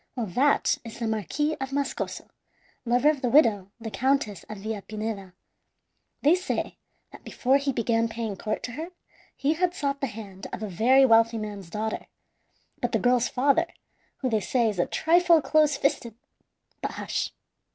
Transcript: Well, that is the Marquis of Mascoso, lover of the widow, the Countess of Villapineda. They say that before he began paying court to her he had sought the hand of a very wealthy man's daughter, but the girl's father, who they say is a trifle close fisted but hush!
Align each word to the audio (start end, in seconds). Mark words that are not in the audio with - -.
Well, 0.15 0.25
that 0.25 0.79
is 0.83 0.97
the 0.97 1.05
Marquis 1.07 1.55
of 1.61 1.71
Mascoso, 1.71 2.27
lover 2.85 3.11
of 3.11 3.21
the 3.21 3.29
widow, 3.29 3.69
the 3.79 3.91
Countess 3.91 4.43
of 4.49 4.57
Villapineda. 4.57 5.33
They 6.23 6.33
say 6.33 6.77
that 7.11 7.23
before 7.23 7.57
he 7.57 7.71
began 7.71 8.07
paying 8.09 8.35
court 8.35 8.63
to 8.63 8.71
her 8.71 8.89
he 9.35 9.53
had 9.53 9.75
sought 9.75 10.01
the 10.01 10.07
hand 10.07 10.47
of 10.51 10.63
a 10.63 10.67
very 10.67 11.05
wealthy 11.05 11.37
man's 11.37 11.69
daughter, 11.69 12.07
but 12.81 12.93
the 12.93 12.97
girl's 12.97 13.27
father, 13.29 13.67
who 14.21 14.29
they 14.31 14.39
say 14.41 14.67
is 14.69 14.79
a 14.79 14.87
trifle 14.87 15.39
close 15.39 15.77
fisted 15.77 16.15
but 16.81 16.93
hush! 16.93 17.31